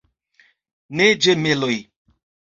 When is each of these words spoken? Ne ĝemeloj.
Ne 1.01 1.07
ĝemeloj. 1.27 1.71